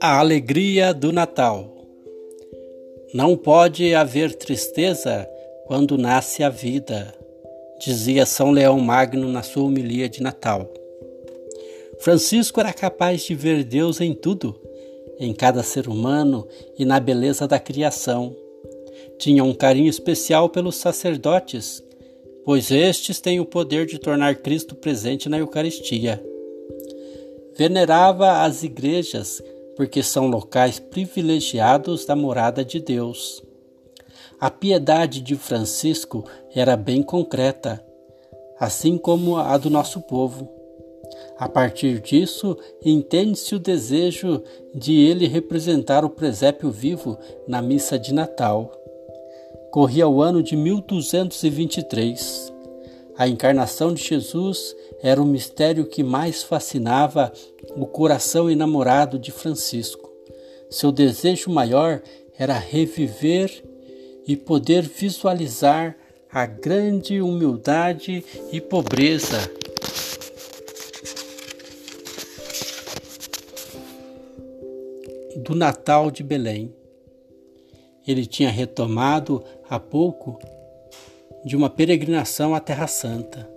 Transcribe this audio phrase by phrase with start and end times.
[0.00, 1.76] A alegria do Natal.
[3.12, 5.28] Não pode haver tristeza
[5.66, 7.12] quando nasce a vida,
[7.80, 10.72] dizia São Leão Magno na sua homilia de Natal.
[11.98, 14.54] Francisco era capaz de ver Deus em tudo,
[15.18, 16.46] em cada ser humano
[16.78, 18.36] e na beleza da criação.
[19.18, 21.82] Tinha um carinho especial pelos sacerdotes,
[22.44, 26.22] pois estes têm o poder de tornar Cristo presente na Eucaristia.
[27.56, 29.42] Venerava as igrejas
[29.78, 33.40] porque são locais privilegiados da morada de Deus.
[34.40, 37.80] A piedade de Francisco era bem concreta,
[38.58, 40.50] assim como a do nosso povo.
[41.38, 44.42] A partir disso, entende-se o desejo
[44.74, 48.72] de ele representar o presépio vivo na missa de Natal.
[49.70, 52.52] Corria o ano de 1223.
[53.16, 57.32] A encarnação de Jesus era o mistério que mais fascinava
[57.76, 60.10] o coração enamorado de Francisco.
[60.70, 62.02] Seu desejo maior
[62.38, 63.64] era reviver
[64.26, 65.96] e poder visualizar
[66.30, 69.50] a grande humildade e pobreza
[75.36, 76.74] do Natal de Belém.
[78.06, 80.38] Ele tinha retomado há pouco
[81.44, 83.48] de uma peregrinação à Terra Santa.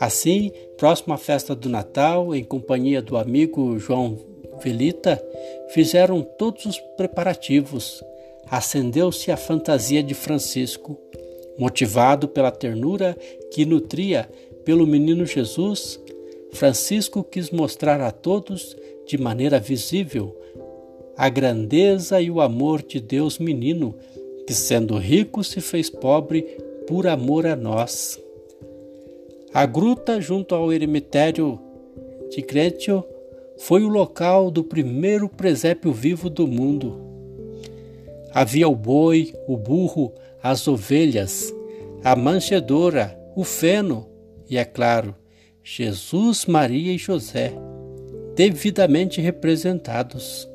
[0.00, 4.16] Assim, próximo à festa do Natal, em companhia do amigo João
[4.62, 5.20] Velita,
[5.70, 8.02] fizeram todos os preparativos.
[8.48, 10.96] Acendeu-se a fantasia de Francisco,
[11.58, 13.16] motivado pela ternura
[13.52, 14.30] que nutria
[14.64, 16.00] pelo menino Jesus.
[16.52, 20.34] Francisco quis mostrar a todos, de maneira visível,
[21.16, 23.96] a grandeza e o amor de Deus menino
[24.46, 26.42] que, sendo rico, se fez pobre
[26.86, 28.18] por amor a nós.
[29.52, 31.58] A gruta junto ao eremitério
[32.28, 33.02] de Grétio
[33.56, 37.00] foi o local do primeiro presépio vivo do mundo.
[38.32, 40.12] Havia o boi, o burro,
[40.42, 41.52] as ovelhas,
[42.04, 44.06] a manchedora, o feno
[44.50, 45.14] e, é claro,
[45.64, 47.52] Jesus, Maria e José,
[48.36, 50.48] devidamente representados.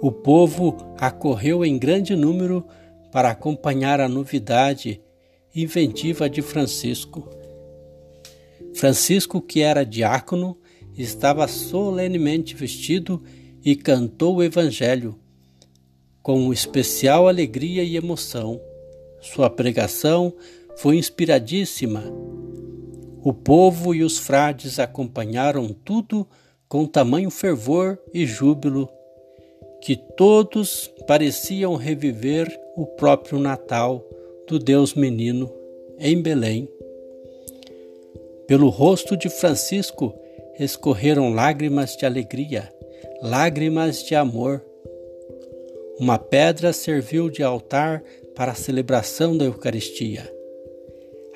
[0.00, 2.66] O povo acorreu em grande número
[3.12, 5.00] para acompanhar a novidade
[5.54, 7.28] inventiva de Francisco.
[8.74, 10.56] Francisco, que era diácono,
[10.96, 13.22] estava solenemente vestido
[13.64, 15.18] e cantou o Evangelho
[16.22, 18.60] com especial alegria e emoção.
[19.20, 20.32] Sua pregação
[20.76, 22.04] foi inspiradíssima.
[23.22, 26.26] O povo e os frades acompanharam tudo
[26.68, 28.88] com tamanho fervor e júbilo
[29.80, 34.04] que todos pareciam reviver o próprio Natal
[34.46, 35.52] do Deus menino
[35.98, 36.68] em Belém.
[38.46, 40.14] Pelo rosto de Francisco
[40.58, 42.72] escorreram lágrimas de alegria,
[43.22, 44.62] lágrimas de amor.
[45.98, 48.02] Uma pedra serviu de altar
[48.34, 50.30] para a celebração da Eucaristia.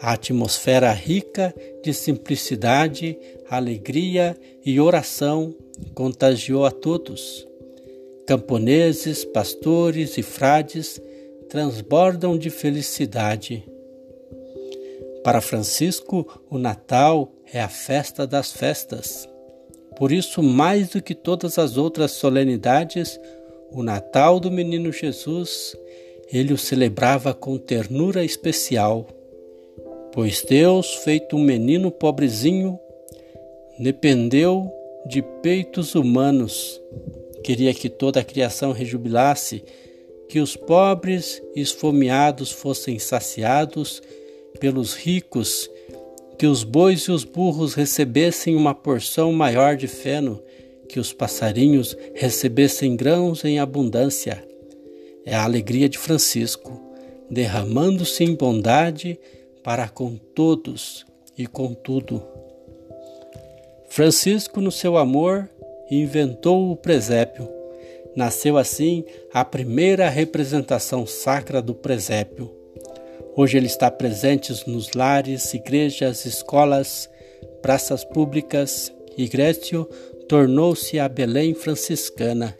[0.00, 3.18] A atmosfera rica de simplicidade,
[3.48, 5.54] alegria e oração
[5.94, 7.46] contagiou a todos.
[8.26, 11.00] Camponeses, pastores e frades
[11.56, 13.66] transbordam de felicidade.
[15.24, 19.26] Para Francisco, o Natal é a festa das festas.
[19.96, 23.18] Por isso, mais do que todas as outras solenidades,
[23.72, 25.74] o Natal do Menino Jesus,
[26.30, 29.06] ele o celebrava com ternura especial,
[30.12, 32.78] pois Deus, feito um menino pobrezinho,
[33.78, 34.70] dependeu
[35.06, 36.82] de peitos humanos
[37.46, 39.62] Queria que toda a criação rejubilasse,
[40.28, 44.02] que os pobres esfomeados fossem saciados
[44.58, 45.70] pelos ricos,
[46.38, 50.42] que os bois e os burros recebessem uma porção maior de feno,
[50.88, 54.44] que os passarinhos recebessem grãos em abundância.
[55.24, 56.80] É a alegria de Francisco,
[57.30, 59.18] derramando-se em bondade
[59.62, 61.04] para com todos
[61.36, 62.22] e com tudo.
[63.88, 65.48] Francisco, no seu amor,
[65.90, 67.48] inventou o presépio.
[68.16, 72.50] Nasceu assim a primeira representação sacra do presépio.
[73.36, 77.10] Hoje ele está presente nos lares, igrejas, escolas,
[77.60, 78.90] praças públicas.
[79.18, 79.84] Igrecio
[80.26, 82.56] tornou-se a Belém franciscana.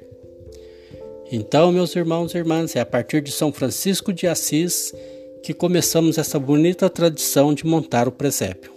[1.33, 4.95] Então, meus irmãos e irmãs, é a partir de São Francisco de Assis
[5.43, 8.73] que começamos essa bonita tradição de montar o presépio.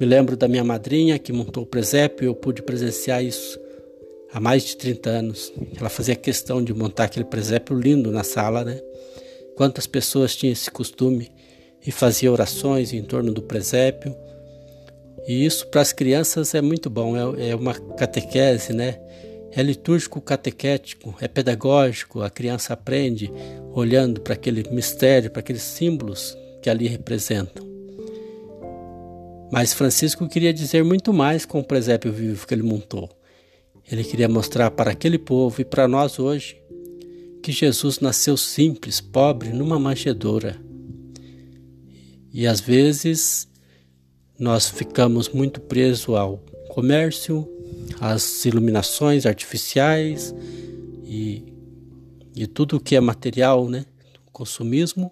[0.00, 3.67] Me lembro da minha madrinha que montou o presépio, eu pude presenciar isso
[4.32, 5.52] há mais de 30 anos.
[5.78, 8.80] Ela fazia questão de montar aquele presépio lindo na sala, né?
[9.56, 11.30] Quantas pessoas tinham esse costume
[11.86, 14.14] e fazia orações em torno do presépio.
[15.26, 18.98] E isso para as crianças é muito bom, é, é uma catequese, né?
[19.50, 23.32] É litúrgico catequético, é pedagógico, a criança aprende
[23.72, 27.66] olhando para aquele mistério, para aqueles símbolos que ali representam.
[29.50, 33.17] Mas Francisco queria dizer muito mais com o presépio vivo que ele montou.
[33.90, 36.60] Ele queria mostrar para aquele povo e para nós hoje
[37.42, 40.56] que Jesus nasceu simples, pobre, numa manjedoura.
[42.32, 43.48] E às vezes
[44.38, 46.38] nós ficamos muito presos ao
[46.68, 47.48] comércio,
[47.98, 50.34] às iluminações artificiais
[51.04, 51.42] e,
[52.36, 53.86] e tudo que é material, né?
[54.26, 55.10] O consumismo,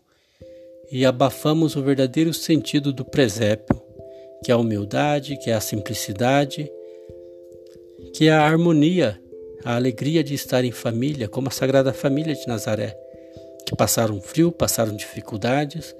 [0.92, 3.80] e abafamos o verdadeiro sentido do presépio,
[4.44, 6.70] que é a humildade, que é a simplicidade,
[8.12, 9.20] que é a harmonia
[9.66, 12.96] a alegria de estar em família, como a Sagrada Família de Nazaré,
[13.66, 15.92] que passaram frio, passaram dificuldades,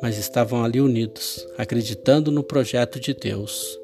[0.00, 3.78] mas estavam ali unidos, acreditando no projeto de Deus.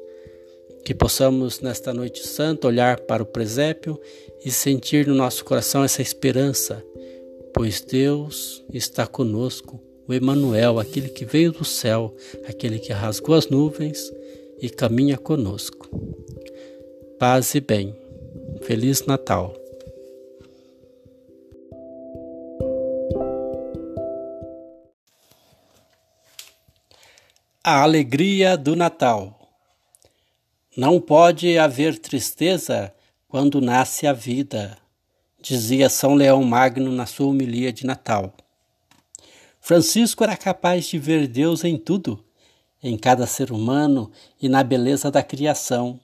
[0.83, 4.01] Que possamos, nesta noite santa, olhar para o presépio
[4.43, 6.83] e sentir no nosso coração essa esperança,
[7.53, 12.15] pois Deus está conosco, o Emanuel, aquele que veio do céu,
[12.47, 14.11] aquele que rasgou as nuvens
[14.59, 16.26] e caminha conosco.
[17.19, 17.95] Paz e bem.
[18.61, 19.51] Feliz Natal!
[27.63, 29.51] A alegria do Natal.
[30.77, 32.93] Não pode haver tristeza
[33.27, 34.77] quando nasce a vida,
[35.41, 38.31] dizia São Leão Magno na sua homilia de Natal.
[39.59, 42.23] Francisco era capaz de ver Deus em tudo,
[42.83, 45.99] em cada ser humano e na beleza da criação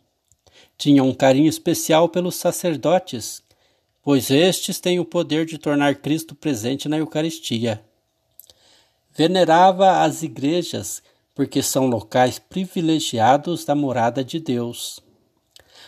[0.84, 3.42] tinha um carinho especial pelos sacerdotes,
[4.02, 7.82] pois estes têm o poder de tornar Cristo presente na Eucaristia.
[9.16, 11.02] Venerava as igrejas,
[11.34, 15.00] porque são locais privilegiados da morada de Deus.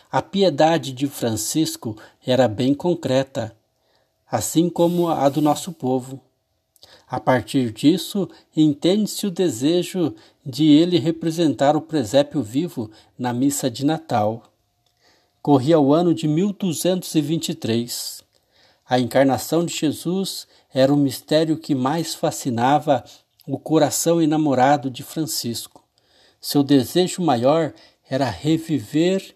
[0.10, 3.54] A piedade de Francisco era bem concreta,
[4.32, 6.22] assim como a do nosso povo.
[7.06, 10.16] A partir disso, entende-se o desejo
[10.46, 12.90] de ele representar o presépio vivo
[13.20, 14.55] na missa de Natal
[15.46, 18.24] corria o ano de 1223.
[18.84, 23.04] A encarnação de Jesus era o mistério que mais fascinava
[23.46, 25.88] o coração enamorado de Francisco.
[26.42, 27.76] Seu desejo maior
[28.10, 29.36] era reviver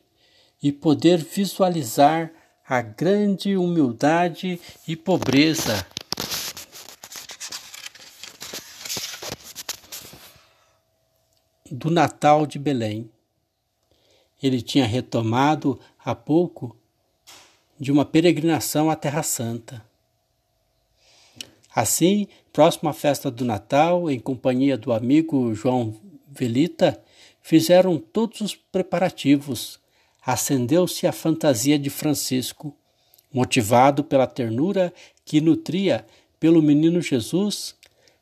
[0.63, 2.31] e poder visualizar
[2.67, 5.85] a grande humildade e pobreza
[11.69, 13.11] do Natal de Belém.
[14.41, 16.75] Ele tinha retomado há pouco
[17.79, 19.83] de uma peregrinação à Terra Santa.
[21.73, 25.95] Assim, próximo à festa do Natal, em companhia do amigo João
[26.27, 27.01] Velita,
[27.41, 29.79] fizeram todos os preparativos.
[30.25, 32.75] Acendeu-se a fantasia de Francisco,
[33.31, 34.93] motivado pela ternura
[35.23, 36.05] que nutria
[36.39, 37.75] pelo menino Jesus.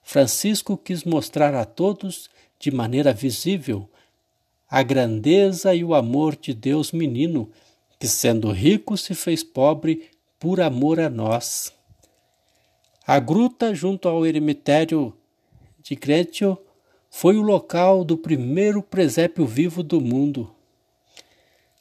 [0.04, 2.30] Francisco quis mostrar a todos,
[2.60, 3.90] de maneira visível,
[4.70, 7.50] a grandeza e o amor de Deus menino
[8.00, 10.10] que sendo rico se fez pobre
[10.40, 11.74] por amor a nós.
[13.06, 15.14] A gruta junto ao eremitério
[15.82, 16.58] de Grétio
[17.10, 20.54] foi o local do primeiro presépio vivo do mundo.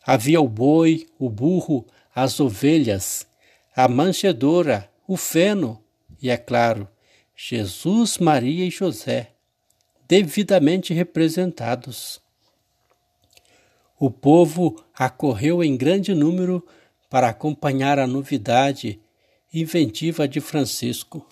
[0.07, 3.26] Havia o boi, o burro, as ovelhas,
[3.75, 5.83] a manchedora, o feno
[6.23, 6.88] e, é claro,
[7.35, 9.33] Jesus, Maria e José,
[10.09, 12.21] devidamente representados.
[13.99, 16.67] O povo acorreu em grande número
[17.09, 19.00] para acompanhar a novidade
[19.53, 21.26] inventiva de Francisco.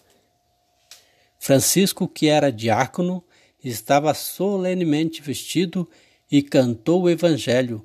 [1.38, 3.22] Francisco, que era diácono,
[3.62, 5.88] estava solenemente vestido
[6.30, 7.84] e cantou o Evangelho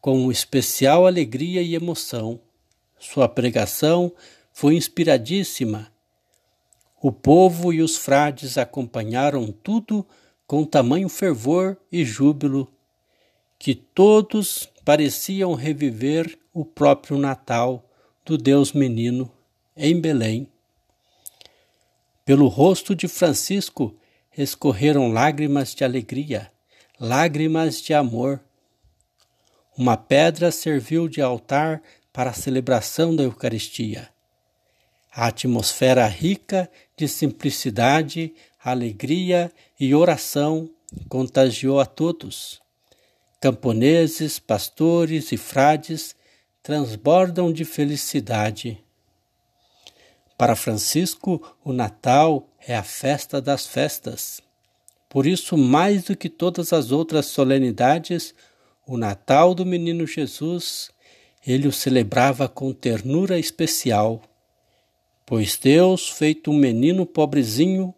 [0.00, 2.40] com especial alegria e emoção.
[2.98, 4.12] Sua pregação
[4.52, 5.92] foi inspiradíssima.
[7.02, 10.06] O povo e os frades acompanharam tudo
[10.46, 12.72] com tamanho fervor e júbilo
[13.58, 17.84] que todos pareciam reviver o próprio Natal
[18.24, 19.30] do Deus menino
[19.76, 20.48] em Belém.
[22.24, 23.96] Pelo rosto de Francisco
[24.36, 26.50] escorreram lágrimas de alegria,
[26.98, 28.40] lágrimas de amor.
[29.76, 31.82] Uma pedra serviu de altar
[32.12, 34.08] para a celebração da Eucaristia.
[35.14, 40.68] A atmosfera rica de simplicidade, alegria e oração
[41.08, 42.60] contagiou a todos.
[43.40, 46.16] Camponeses, pastores e frades
[46.62, 48.82] transbordam de felicidade.
[50.38, 54.40] Para Francisco, o Natal é a festa das festas.
[55.08, 58.34] Por isso, mais do que todas as outras solenidades,
[58.86, 60.90] o Natal do Menino Jesus,
[61.46, 64.22] ele o celebrava com ternura especial,
[65.24, 67.94] pois Deus, feito um menino pobrezinho,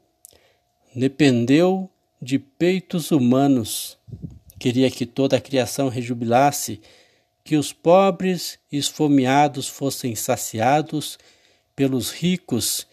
[0.95, 1.91] dependeu
[2.21, 3.97] de peitos humanos.
[4.59, 6.81] Queria que toda a criação rejubilasse,
[7.45, 11.19] que os pobres e esfomeados fossem saciados
[11.75, 12.87] pelos ricos,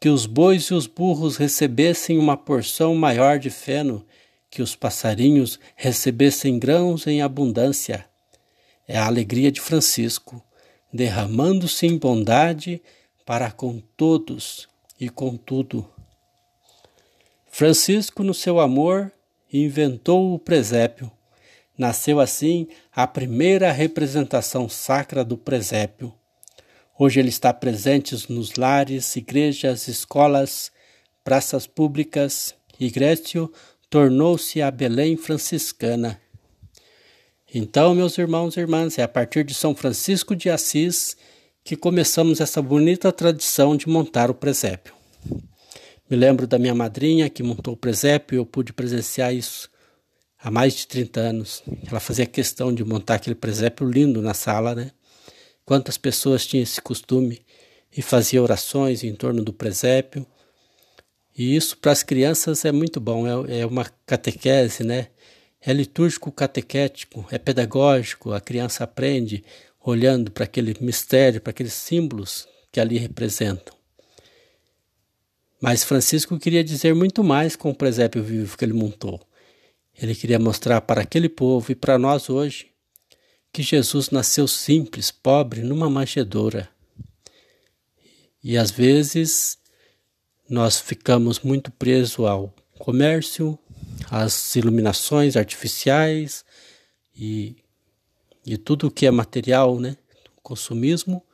[0.00, 4.04] que os bois e os burros recebessem uma porção maior de feno,
[4.50, 8.06] que os passarinhos recebessem grãos em abundância.
[8.86, 10.42] É a alegria de Francisco,
[10.92, 12.82] derramando-se em bondade
[13.24, 14.68] para com todos
[15.00, 15.88] e com tudo.
[17.46, 19.12] Francisco, no seu amor,
[19.62, 21.10] inventou o presépio.
[21.76, 26.12] Nasceu assim a primeira representação sacra do presépio.
[26.98, 30.70] Hoje ele está presente nos lares, igrejas, escolas,
[31.24, 32.54] praças públicas.
[32.78, 33.52] Igrecio
[33.90, 36.20] tornou-se a Belém franciscana.
[37.52, 41.16] Então, meus irmãos e irmãs, é a partir de São Francisco de Assis
[41.62, 44.94] que começamos essa bonita tradição de montar o presépio.
[46.08, 49.70] Me lembro da minha madrinha que montou o presépio e eu pude presenciar isso
[50.38, 51.62] há mais de 30 anos.
[51.88, 54.90] Ela fazia questão de montar aquele presépio lindo na sala, né?
[55.64, 57.40] Quantas pessoas tinham esse costume
[57.96, 60.26] e fazia orações em torno do presépio.
[61.36, 65.08] E isso para as crianças é muito bom, é, é uma catequese, né?
[65.58, 69.42] É litúrgico catequético, é pedagógico, a criança aprende
[69.80, 73.74] olhando para aquele mistério, para aqueles símbolos que ali representam.
[75.64, 79.18] Mas Francisco queria dizer muito mais com o presépio vivo que ele montou.
[79.96, 82.66] Ele queria mostrar para aquele povo e para nós hoje
[83.50, 86.68] que Jesus nasceu simples, pobre, numa manjedoura.
[88.42, 89.56] E às vezes
[90.46, 93.58] nós ficamos muito presos ao comércio,
[94.10, 96.44] às iluminações artificiais
[97.16, 97.56] e
[98.44, 99.96] de tudo que é material, né?
[100.36, 101.24] O consumismo,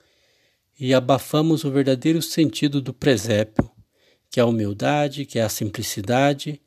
[0.79, 3.69] e abafamos o verdadeiro sentido do presépio,
[4.31, 6.61] que é a humildade, que é a simplicidade,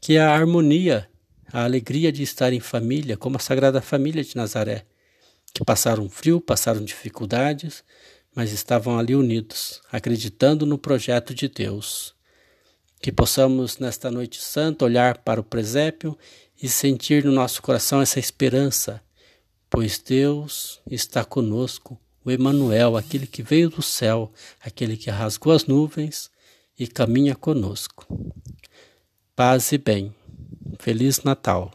[0.00, 1.08] que é a harmonia,
[1.52, 4.86] a alegria de estar em família, como a Sagrada Família de Nazaré,
[5.52, 7.82] que passaram frio, passaram dificuldades,
[8.34, 12.14] mas estavam ali unidos, acreditando no projeto de Deus.
[13.02, 16.16] Que possamos, nesta noite santa, olhar para o presépio
[16.62, 19.02] e sentir no nosso coração essa esperança,
[19.68, 25.66] pois Deus está conosco, o Emanuel, aquele que veio do céu, aquele que rasgou as
[25.66, 26.30] nuvens
[26.78, 28.06] e caminha conosco.
[29.34, 30.14] Paz e bem.
[30.78, 31.72] Feliz Natal.